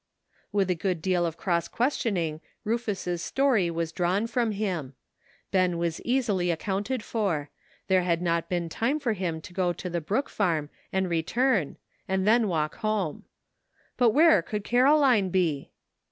With 0.51 0.71
a 0.71 0.73
good 0.73 0.99
deal 0.99 1.27
of 1.27 1.37
cross 1.37 1.67
questioning 1.67 2.41
Rufus' 2.63 3.21
story 3.21 3.69
was 3.69 3.91
drawn 3.91 4.25
from 4.25 4.49
him. 4.51 4.95
Ben 5.51 5.77
was 5.77 6.01
easily 6.01 6.49
ac 6.49 6.57
counted 6.59 7.03
for; 7.03 7.51
there 7.85 8.01
had 8.01 8.19
not 8.19 8.49
been 8.49 8.67
time 8.67 8.99
for 8.99 9.13
him 9.13 9.41
to 9.41 9.53
go 9.53 9.71
to 9.73 9.91
the 9.91 10.01
Brook 10.01 10.27
farm 10.27 10.71
and 10.91 11.07
return 11.07 11.77
and 12.07 12.27
then 12.27 12.47
walk 12.47 12.77
home; 12.77 13.25
but 13.95 14.09
where 14.09 14.41
could 14.41 14.63
Caroline 14.63 15.29
be? 15.29 15.69